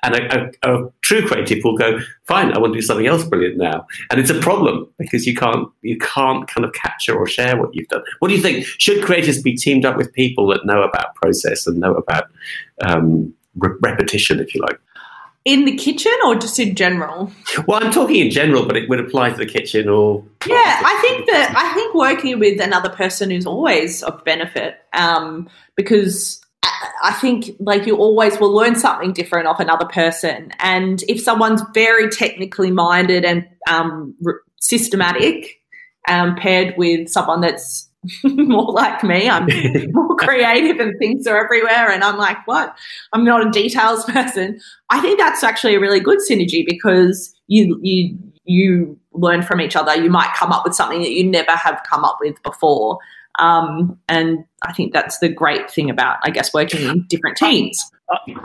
[0.04, 3.24] and a, a, a, true creative will go, fine, I want to do something else
[3.24, 3.86] brilliant now.
[4.10, 7.74] And it's a problem because you can't you can't kind of capture or share what
[7.74, 8.04] you've done.
[8.20, 8.66] What do you think?
[8.66, 12.26] Should creators be teamed up with people that know about process and know about
[12.82, 14.80] um, re- repetition, if you like?
[15.46, 17.32] In the kitchen or just in general?
[17.66, 20.24] Well, I'm talking in general, but it would apply to the kitchen or.
[20.46, 25.50] Yeah, I think that I think working with another person is always of benefit um,
[25.76, 26.42] because
[27.04, 30.52] I think like you always will learn something different off another person.
[30.60, 34.16] And if someone's very technically minded and um,
[34.60, 35.60] systematic,
[36.08, 37.90] um, paired with someone that's
[38.24, 39.48] more like me, I'm
[39.92, 41.92] more creative and things are everywhere.
[41.92, 42.76] And I'm like, what?
[43.14, 44.60] I'm not a details person.
[44.90, 49.76] I think that's actually a really good synergy because you you you learn from each
[49.76, 49.96] other.
[49.96, 53.00] You might come up with something that you never have come up with before.
[53.40, 57.80] Um, and I think that's the great thing about, I guess, working in different teams.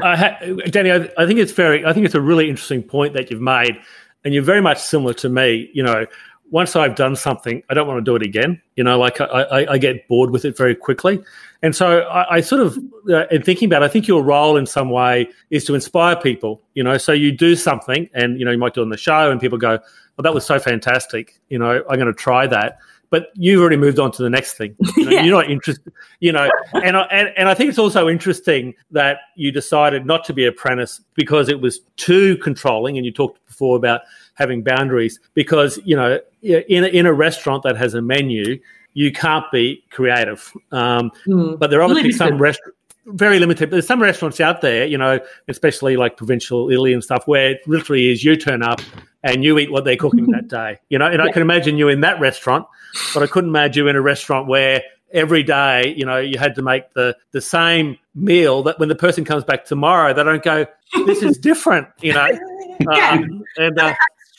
[0.02, 3.30] I, Dani, I, I think it's very, I think it's a really interesting point that
[3.30, 3.76] you've made,
[4.24, 5.70] and you're very much similar to me.
[5.72, 6.06] You know,
[6.50, 8.62] once I've done something, I don't want to do it again.
[8.76, 11.22] You know, like I, I, I get bored with it very quickly.
[11.62, 12.78] And so I, I sort of,
[13.08, 16.14] uh, in thinking about it, I think your role in some way is to inspire
[16.14, 18.90] people, you know, so you do something and, you know, you might do it on
[18.90, 19.78] the show and people go,
[20.16, 21.40] well, that was so fantastic.
[21.48, 22.76] You know, I'm going to try that
[23.10, 24.76] but you've already moved on to the next thing.
[24.96, 25.22] You know, yeah.
[25.22, 26.48] You're not interested, you know.
[26.72, 30.46] And I, and, and I think it's also interesting that you decided not to be
[30.46, 32.96] apprentice because it was too controlling.
[32.96, 34.02] And you talked before about
[34.34, 38.58] having boundaries because you know in a, in a restaurant that has a menu,
[38.94, 40.52] you can't be creative.
[40.72, 41.58] Um, mm.
[41.58, 43.70] But there are obviously some restaurants very limited.
[43.70, 47.66] There's some restaurants out there, you know, especially like provincial Italy and stuff, where it
[47.66, 48.80] literally is you turn up
[49.24, 51.06] and you eat what they're cooking that day, you know.
[51.06, 51.24] And yeah.
[51.24, 52.66] I can imagine you in that restaurant,
[53.12, 54.82] but I couldn't imagine you in a restaurant where
[55.12, 58.62] every day, you know, you had to make the the same meal.
[58.62, 60.66] That when the person comes back tomorrow, they don't go,
[61.06, 62.28] "This is different," you know.
[62.92, 63.10] yeah.
[63.12, 63.94] Um, and uh,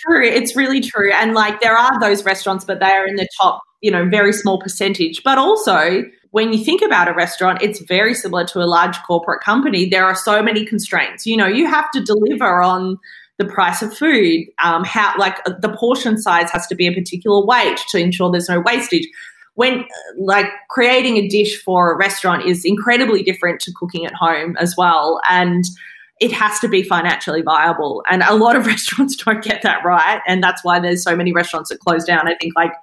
[0.06, 0.26] true.
[0.26, 1.12] It's really true.
[1.12, 4.32] And like there are those restaurants, but they are in the top, you know, very
[4.32, 5.24] small percentage.
[5.24, 9.42] But also when you think about a restaurant, it's very similar to a large corporate
[9.42, 9.88] company.
[9.88, 11.26] There are so many constraints.
[11.26, 13.00] You know, you have to deliver on
[13.38, 17.46] the price of food, um, how like the portion size has to be a particular
[17.46, 19.08] weight to ensure there's no wastage.
[19.56, 19.86] When
[20.18, 24.76] like creating a dish for a restaurant is incredibly different to cooking at home as
[24.78, 25.64] well, and
[26.20, 28.04] it has to be financially viable.
[28.10, 31.32] And a lot of restaurants don't get that right, and that's why there's so many
[31.32, 32.28] restaurants that close down.
[32.28, 32.74] I think like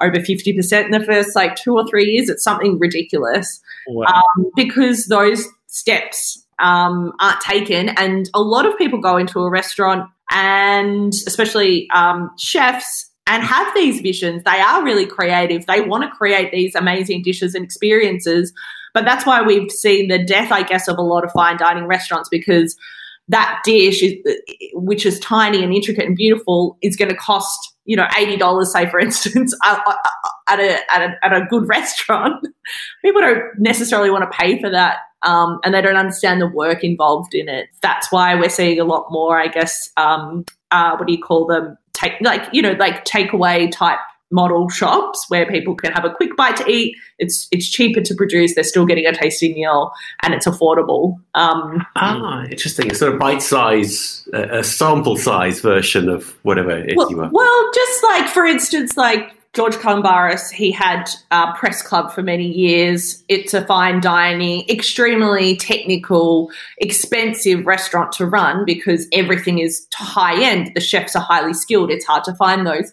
[0.00, 2.28] over 50% in the first like two or three years.
[2.28, 4.06] It's something ridiculous Wow.
[4.06, 7.90] um, because those steps um, aren't taken.
[7.90, 13.72] And a lot of people go into a restaurant and especially um, chefs and have
[13.74, 14.42] these visions.
[14.44, 15.66] They are really creative.
[15.66, 18.52] They want to create these amazing dishes and experiences.
[18.92, 21.86] But that's why we've seen the death, I guess, of a lot of fine dining
[21.86, 22.76] restaurants because
[23.28, 24.14] that dish, is,
[24.74, 28.72] which is tiny and intricate and beautiful, is going to cost you know eighty dollars,
[28.72, 29.80] say for instance, at
[30.48, 32.44] a, at a at a good restaurant.
[33.02, 36.82] People don't necessarily want to pay for that, um, and they don't understand the work
[36.84, 37.68] involved in it.
[37.82, 39.90] That's why we're seeing a lot more, I guess.
[39.96, 41.76] Um, uh, what do you call them?
[41.92, 43.98] Take like you know like takeaway type
[44.32, 46.96] model shops where people can have a quick bite to eat.
[47.18, 48.54] It's it's cheaper to produce.
[48.54, 49.90] They're still getting a tasty meal,
[50.22, 51.16] and it's affordable.
[51.34, 52.90] Um, Ah, interesting.
[52.92, 57.10] A sort of bite size, uh, a sample size version of whatever it is well,
[57.10, 57.28] you are.
[57.32, 62.46] well, just like for instance, like George Calombaris, he had a press club for many
[62.46, 63.24] years.
[63.28, 70.70] It's a fine dining, extremely technical, expensive restaurant to run because everything is high end.
[70.74, 71.90] The chefs are highly skilled.
[71.90, 72.92] It's hard to find those.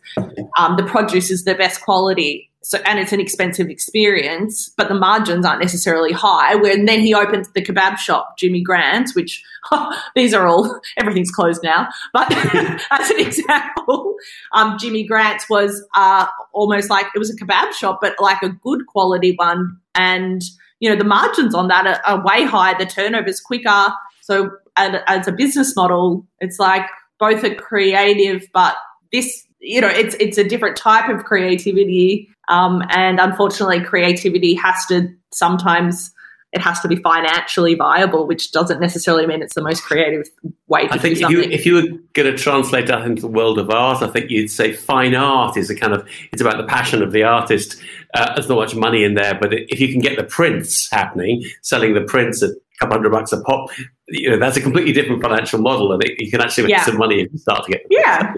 [0.57, 2.49] Um, the produce is the best quality.
[2.67, 6.53] So, and it's an expensive experience, but the margins aren't necessarily high.
[6.55, 9.41] When then he opened the kebab shop, Jimmy Grant's, which
[10.15, 11.87] these are all everything's closed now.
[12.11, 12.29] But
[12.91, 14.15] as an example,
[14.51, 18.49] um, Jimmy Grant's was uh, almost like it was a kebab shop, but like a
[18.49, 19.79] good quality one.
[19.95, 20.41] And
[20.81, 22.77] you know the margins on that are, are way high.
[22.77, 23.93] The turnover's quicker.
[24.19, 26.85] So as, a business model, it's like
[27.17, 28.75] both a creative, but
[29.13, 32.29] this you know it's it's a different type of creativity.
[32.49, 36.13] Um, and unfortunately, creativity has to sometimes
[36.53, 40.27] it has to be financially viable, which doesn't necessarily mean it's the most creative
[40.67, 43.21] way to I do think if you, if you were going to translate that into
[43.21, 46.41] the world of art, I think you'd say fine art is a kind of it's
[46.41, 47.81] about the passion of the artist.
[48.13, 51.43] Uh, there's not much money in there, but if you can get the prints happening,
[51.63, 53.69] selling the prints at couple hundred bucks a pop,
[54.07, 56.85] you know that's a completely different financial model, and it, you can actually make Yeah.
[56.85, 57.85] some money if you start to get.
[57.89, 58.33] Yeah.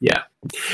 [0.00, 0.22] yeah.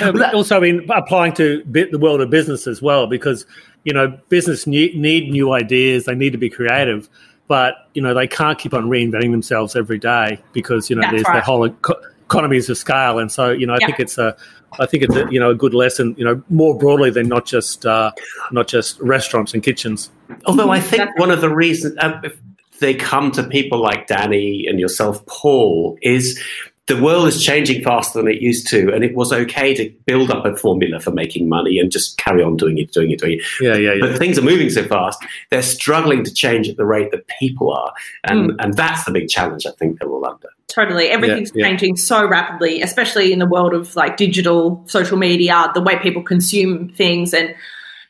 [0.00, 3.46] Uh, but also, I mean, applying to bit the world of business as well, because
[3.85, 6.04] you know, business need, need new ideas.
[6.04, 7.09] They need to be creative,
[7.48, 11.24] but you know, they can't keep on reinventing themselves every day because you know there's
[11.24, 11.37] right.
[11.37, 13.87] the whole eco- economies of scale, and so you know, I Yeah.
[13.87, 14.37] think it's a,
[14.78, 17.46] I think it's a, you know a good lesson, you know, more broadly than not
[17.46, 18.12] just uh,
[18.52, 20.11] not just restaurants and kitchens.
[20.46, 22.37] Although I think one of the reasons um, if
[22.81, 26.43] they come to people like Dani and yourself, Paul, is
[26.87, 30.31] the world is changing faster than it used to, and it was okay to build
[30.31, 33.38] up a formula for making money and just carry on doing it, doing it, doing
[33.38, 33.45] it.
[33.61, 34.01] Yeah, yeah, yeah.
[34.01, 37.73] But things are moving so fast; they're struggling to change at the rate that people
[37.73, 37.93] are,
[38.25, 38.57] and hmm.
[38.59, 40.49] and that's the big challenge I think they're all under.
[40.66, 41.09] Totally.
[41.09, 41.66] Everything's yeah.
[41.66, 46.23] changing so rapidly, especially in the world of like digital social media, the way people
[46.23, 47.55] consume things and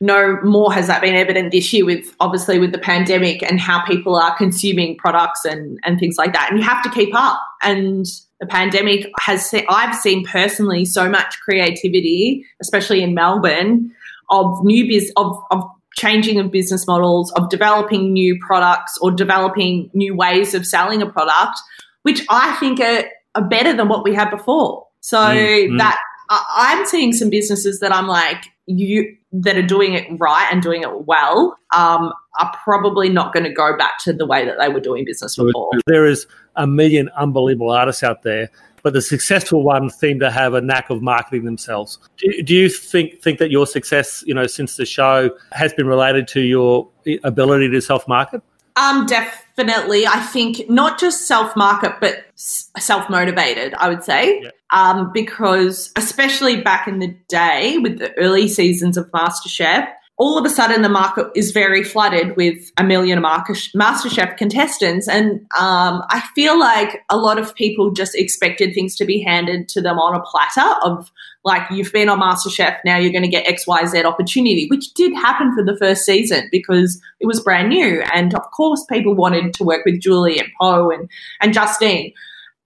[0.01, 3.85] no more has that been evident this year with obviously with the pandemic and how
[3.85, 6.49] people are consuming products and, and things like that.
[6.51, 7.39] And you have to keep up.
[7.63, 8.07] And
[8.41, 13.93] the pandemic has se- I've seen personally so much creativity, especially in Melbourne,
[14.31, 15.63] of new biz of, of
[15.97, 21.11] changing of business models, of developing new products or developing new ways of selling a
[21.11, 21.59] product
[22.03, 24.87] which I think are, are better than what we had before.
[25.01, 25.79] So Mm, mm.
[25.79, 25.99] that
[26.31, 28.45] I'm seeing some businesses that I'm like
[28.79, 33.45] you that are doing it right and doing it well um, are probably not going
[33.45, 35.71] to go back to the way that they were doing business before.
[35.87, 38.51] There is a million unbelievable artists out there,
[38.83, 41.99] but the successful ones seem to have a knack of marketing themselves.
[42.17, 45.87] Do, do you think think that your success, you know, since the show has been
[45.87, 46.89] related to your
[47.25, 48.43] ability to self market?
[48.81, 50.07] Um, definitely.
[50.07, 53.75] I think not just self market, but self motivated.
[53.75, 54.51] I would say, Yeah.
[54.73, 60.45] um, because especially back in the day with the early seasons of MasterChef, all of
[60.45, 66.23] a sudden the market is very flooded with a million MasterChef contestants, and um, I
[66.35, 70.14] feel like a lot of people just expected things to be handed to them on
[70.14, 71.11] a platter of
[71.44, 74.92] like you've been on MasterChef, now you're going to get X, Y, Z opportunity, which
[74.94, 79.14] did happen for the first season because it was brand new, and of course people
[79.14, 81.09] wanted to work with Julie and Poh and
[81.41, 82.12] and Justine,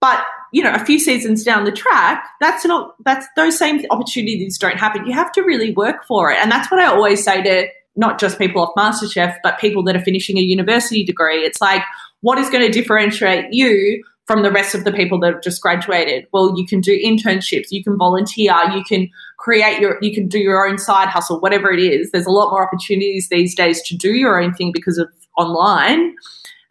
[0.00, 4.56] but you know, a few seasons down the track, that's not that's those same opportunities
[4.56, 5.04] don't happen.
[5.06, 8.20] You have to really work for it, and that's what I always say to not
[8.20, 11.44] just people off MasterChef, but people that are finishing a university degree.
[11.44, 11.82] It's like,
[12.20, 15.60] what is going to differentiate you from the rest of the people that have just
[15.60, 16.26] graduated?
[16.32, 19.08] Well, you can do internships, you can volunteer, you can
[19.38, 22.10] create your, you can do your own side hustle, whatever it is.
[22.10, 26.14] There's a lot more opportunities these days to do your own thing because of online.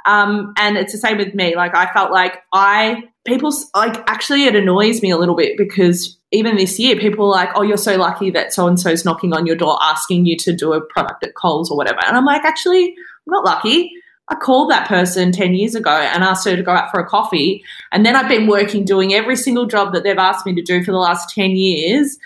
[0.06, 1.56] Um, and it's the same with me.
[1.56, 6.18] Like I felt like I people like actually it annoys me a little bit because
[6.32, 9.34] even this year people are like oh you're so lucky that so and so's knocking
[9.34, 12.26] on your door asking you to do a product at Coles or whatever and i'm
[12.26, 13.92] like actually i'm not lucky
[14.30, 17.08] i called that person 10 years ago and asked her to go out for a
[17.08, 17.64] coffee.
[17.92, 20.84] And then i've been working doing every single job that they've asked me to do
[20.84, 22.18] for the last 10 years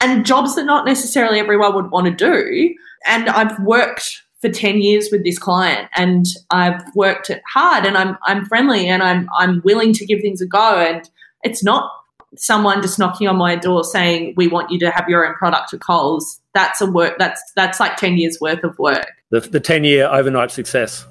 [0.00, 2.74] and jobs that not necessarily everyone would want to do.
[3.06, 8.18] And i've worked for 10 years with this client and I've worked hard and I'm
[8.24, 10.76] I'm friendly and I'm I'm willing to give things a go.
[10.76, 11.08] And
[11.44, 11.90] it's not
[12.36, 15.72] someone just knocking on my door saying we want you to have your own product
[15.72, 16.40] at Coles.
[16.54, 19.06] That's a work that's that's like 10 years worth of work.
[19.30, 21.06] The, the 10 year overnight success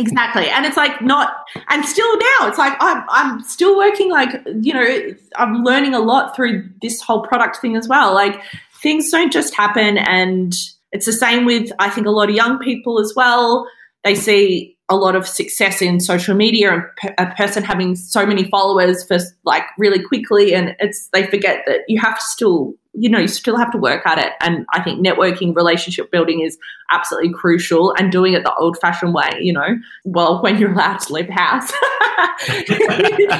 [0.00, 4.30] exactly and it's like not and still now it's like I'm, I'm still working like
[4.60, 8.40] you know i'm learning a lot through this whole product thing as well like
[8.82, 10.54] things don't just happen and
[10.92, 13.68] it's the same with, I think, a lot of young people as well.
[14.04, 18.48] They see a lot of success in social media and a person having so many
[18.48, 23.10] followers for like really quickly, and it's they forget that you have to still, you
[23.10, 24.32] know, you still have to work at it.
[24.40, 26.58] And I think networking, relationship building is
[26.90, 29.38] absolutely crucial, and doing it the old-fashioned way.
[29.40, 31.70] You know, well, when you're allowed to leave the house,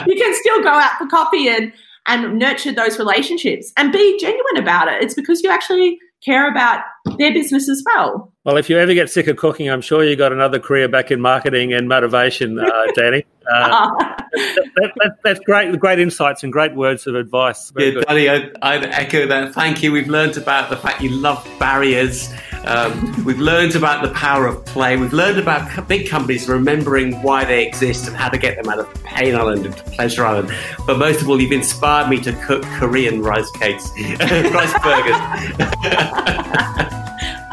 [0.07, 1.73] you can still go out for coffee and
[2.09, 5.03] and nurture those relationships and be genuine about it.
[5.03, 6.81] It's because you actually care about
[7.19, 8.33] their business as well.
[8.45, 11.11] Well, if you ever get sick of cooking, I'm sure you got another career back
[11.11, 12.65] in marketing and motivation, uh,
[12.97, 13.25] Dani.
[13.53, 17.71] Uh, that, that, that's great, great insights and great words of advice.
[17.71, 18.07] Very yeah, good.
[18.07, 19.53] Dani, I, I'd echo that.
[19.53, 19.93] Thank you.
[19.93, 22.33] We've learned about the fact you love barriers.
[22.65, 24.97] Um, we've learned about the power of play.
[24.97, 28.79] We've learned about big companies remembering why they exist and how to get them out
[28.79, 30.53] of Pain Island into Pleasure Island.
[30.87, 33.91] But most of all, you've inspired me to cook Korean rice cakes,
[34.21, 36.93] rice burgers.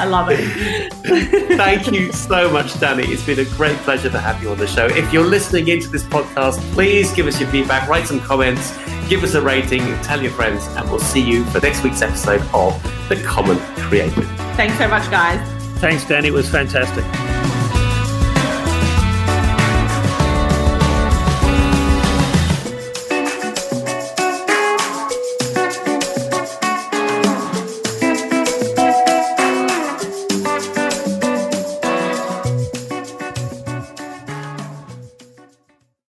[0.03, 0.91] I love it.
[1.57, 3.07] Thank you so much, Dani.
[3.07, 4.85] It's been a great pleasure to have you on the show.
[4.87, 8.77] If you're listening into this podcast, please give us your feedback, write some comments,
[9.07, 12.41] give us a rating, tell your friends, and we'll see you for next week's episode
[12.53, 14.25] of The Common Creative.
[14.57, 15.39] Thanks so much, guys.
[15.79, 16.25] Thanks, Dani.
[16.25, 17.05] It was fantastic.